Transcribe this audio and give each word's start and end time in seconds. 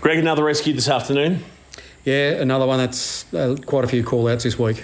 Greg, 0.00 0.18
another 0.18 0.42
rescue 0.42 0.72
this 0.72 0.88
afternoon. 0.88 1.44
Yeah, 2.06 2.30
another 2.40 2.66
one 2.66 2.78
that's 2.78 3.32
uh, 3.34 3.56
quite 3.66 3.84
a 3.84 3.86
few 3.86 4.02
call 4.02 4.28
outs 4.28 4.44
this 4.44 4.58
week. 4.58 4.82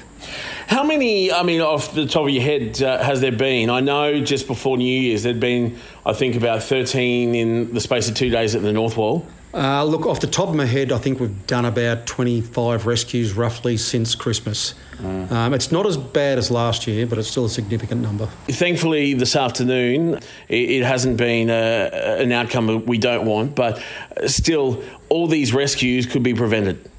How 0.67 0.85
many, 0.85 1.33
I 1.33 1.43
mean, 1.43 1.63
off 1.63 1.95
the 1.95 2.05
top 2.05 2.25
of 2.25 2.29
your 2.29 2.43
head, 2.43 2.83
uh, 2.83 3.03
has 3.03 3.23
there 3.23 3.33
been? 3.33 3.71
I 3.71 3.81
know 3.81 4.21
just 4.21 4.47
before 4.47 4.77
New 4.77 4.85
Year's 4.85 5.23
there'd 5.23 5.41
been, 5.41 5.79
I 6.05 6.13
think, 6.13 6.37
about 6.37 6.63
13 6.63 7.35
in 7.35 7.73
the 7.73 7.81
space 7.81 8.11
of 8.11 8.15
two 8.15 8.29
days 8.29 8.55
at 8.55 8.61
the 8.61 8.75
North 8.75 8.99
Wall. 8.99 9.27
Uh, 9.57 9.83
look, 9.85 10.05
off 10.05 10.21
the 10.21 10.27
top 10.27 10.51
of 10.51 10.55
my 10.55 10.67
head, 10.67 10.93
I 10.93 10.99
think 10.99 11.19
we've 11.19 11.47
done 11.47 11.65
about 11.65 12.07
25 12.07 12.85
rescues 12.85 13.33
roughly 13.33 13.79
since 13.79 14.15
Christmas. 14.15 14.75
Mm. 14.99 15.33
Um, 15.33 15.55
it's 15.55 15.73
not 15.73 15.87
as 15.87 15.97
bad 15.97 16.37
as 16.37 16.51
last 16.51 16.87
year, 16.87 17.07
but 17.07 17.17
it's 17.17 17.29
still 17.29 17.47
a 17.47 17.49
significant 17.49 18.03
number. 18.03 18.27
Thankfully, 18.49 19.15
this 19.15 19.35
afternoon, 19.35 20.17
it, 20.49 20.71
it 20.71 20.85
hasn't 20.85 21.17
been 21.17 21.49
a, 21.49 21.89
uh, 21.91 22.23
an 22.23 22.33
outcome 22.33 22.67
that 22.67 22.87
we 22.87 22.99
don't 22.99 23.25
want, 23.25 23.55
but 23.55 23.83
still, 24.27 24.83
all 25.09 25.27
these 25.27 25.55
rescues 25.55 26.05
could 26.05 26.23
be 26.23 26.35
prevented. 26.35 26.91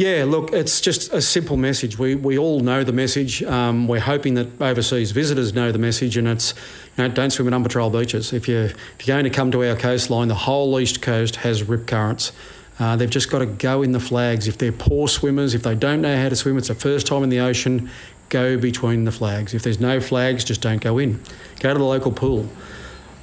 Yeah, 0.00 0.24
look, 0.26 0.54
it's 0.54 0.80
just 0.80 1.12
a 1.12 1.20
simple 1.20 1.58
message. 1.58 1.98
We, 1.98 2.14
we 2.14 2.38
all 2.38 2.60
know 2.60 2.84
the 2.84 2.92
message. 2.92 3.42
Um, 3.42 3.86
we're 3.86 4.00
hoping 4.00 4.32
that 4.32 4.48
overseas 4.58 5.10
visitors 5.10 5.52
know 5.52 5.72
the 5.72 5.78
message, 5.78 6.16
and 6.16 6.26
it's 6.26 6.54
you 6.96 7.06
know, 7.06 7.12
don't 7.12 7.28
swim 7.28 7.48
in 7.48 7.52
unpatrolled 7.52 7.92
beaches. 7.92 8.32
If 8.32 8.48
you're, 8.48 8.64
if 8.64 9.06
you're 9.06 9.14
going 9.14 9.24
to 9.24 9.30
come 9.30 9.50
to 9.50 9.62
our 9.62 9.76
coastline, 9.76 10.28
the 10.28 10.34
whole 10.34 10.80
east 10.80 11.02
coast 11.02 11.36
has 11.36 11.64
rip 11.64 11.86
currents. 11.86 12.32
Uh, 12.78 12.96
they've 12.96 13.10
just 13.10 13.30
got 13.30 13.40
to 13.40 13.46
go 13.46 13.82
in 13.82 13.92
the 13.92 14.00
flags. 14.00 14.48
If 14.48 14.56
they're 14.56 14.72
poor 14.72 15.06
swimmers, 15.06 15.52
if 15.52 15.64
they 15.64 15.74
don't 15.74 16.00
know 16.00 16.16
how 16.16 16.30
to 16.30 16.36
swim, 16.36 16.56
it's 16.56 16.68
the 16.68 16.74
first 16.74 17.06
time 17.06 17.22
in 17.22 17.28
the 17.28 17.40
ocean, 17.40 17.90
go 18.30 18.56
between 18.56 19.04
the 19.04 19.12
flags. 19.12 19.52
If 19.52 19.64
there's 19.64 19.80
no 19.80 20.00
flags, 20.00 20.44
just 20.44 20.62
don't 20.62 20.80
go 20.80 20.96
in. 20.96 21.20
Go 21.58 21.74
to 21.74 21.78
the 21.78 21.84
local 21.84 22.10
pool. 22.10 22.48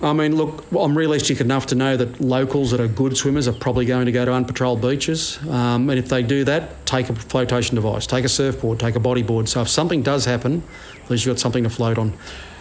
I 0.01 0.13
mean, 0.13 0.35
look, 0.35 0.63
I'm 0.77 0.95
realistic 0.95 1.41
enough 1.41 1.65
to 1.67 1.75
know 1.75 1.97
that 1.97 2.21
locals 2.21 2.69
that 2.71 2.79
are 2.79 2.87
good 2.87 3.17
swimmers 3.17 3.47
are 3.47 3.53
probably 3.53 3.85
going 3.85 4.05
to 4.05 4.11
go 4.11 4.25
to 4.25 4.31
unpatrolled 4.31 4.81
beaches. 4.81 5.39
Um, 5.49 5.89
and 5.89 5.97
if 5.97 6.07
they 6.07 6.21
do 6.21 6.43
that, 6.43 6.85
take 6.85 7.09
a 7.09 7.15
flotation 7.15 7.75
device, 7.75 8.05
take 8.05 8.23
a 8.23 8.29
surfboard, 8.29 8.79
take 8.79 8.95
a 8.95 8.99
bodyboard. 8.99 9.48
So 9.48 9.62
if 9.62 9.70
something 9.70 10.04
does 10.04 10.26
happen, 10.26 10.62
at 11.04 11.09
least 11.09 11.26
you've 11.26 11.35
got 11.35 11.39
something 11.39 11.63
to 11.63 11.70
float 11.70 11.98
on. 11.98 12.13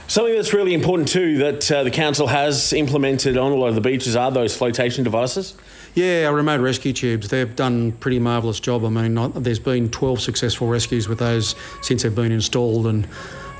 Something 0.08 0.36
that's 0.36 0.54
really 0.54 0.72
important 0.72 1.08
too 1.08 1.38
that 1.38 1.70
uh, 1.70 1.82
the 1.82 1.90
council 1.90 2.28
has 2.28 2.72
implemented 2.72 3.36
on 3.36 3.52
a 3.52 3.56
lot 3.56 3.68
of 3.68 3.74
the 3.74 3.80
beaches 3.80 4.14
are 4.16 4.30
those 4.30 4.56
flotation 4.56 5.04
devices. 5.04 5.54
Yeah, 5.94 6.26
our 6.28 6.34
remote 6.34 6.60
rescue 6.60 6.92
tubes. 6.92 7.28
They've 7.28 7.56
done 7.56 7.88
a 7.88 7.92
pretty 7.92 8.18
marvellous 8.20 8.60
job. 8.60 8.84
I 8.84 8.88
mean, 8.88 9.32
there's 9.32 9.58
been 9.58 9.90
12 9.90 10.20
successful 10.20 10.68
rescues 10.68 11.08
with 11.08 11.18
those 11.18 11.56
since 11.82 12.02
they've 12.02 12.14
been 12.14 12.32
installed, 12.32 12.86
and 12.86 13.08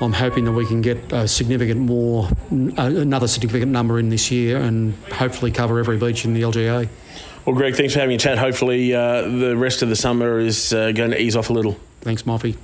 I'm 0.00 0.12
hoping 0.12 0.44
that 0.44 0.52
we 0.52 0.66
can 0.66 0.82
get 0.82 1.12
a 1.12 1.26
significant 1.26 1.80
more, 1.80 2.28
another 2.50 3.26
significant 3.28 3.72
number 3.72 3.98
in 3.98 4.10
this 4.10 4.30
year 4.30 4.58
and 4.58 4.94
hopefully 5.12 5.50
cover 5.50 5.78
every 5.78 5.96
beach 5.96 6.24
in 6.24 6.34
the 6.34 6.42
LGA. 6.42 6.88
Well, 7.46 7.56
Greg, 7.56 7.76
thanks 7.76 7.94
for 7.94 8.00
having 8.00 8.16
a 8.16 8.18
chat. 8.18 8.38
Hopefully, 8.38 8.92
uh, 8.92 9.22
the 9.22 9.56
rest 9.56 9.82
of 9.82 9.88
the 9.88 9.96
summer 9.96 10.38
is 10.38 10.72
uh, 10.72 10.92
going 10.92 11.12
to 11.12 11.20
ease 11.20 11.36
off 11.36 11.48
a 11.48 11.52
little. 11.52 11.78
Thanks, 12.00 12.24
Moffy. 12.24 12.56